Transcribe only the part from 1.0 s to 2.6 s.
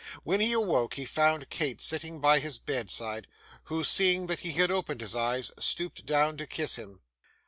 found Kate sitting by his